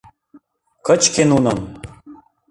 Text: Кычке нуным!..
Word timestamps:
Кычке 0.85 1.23
нуным!.. 1.31 1.59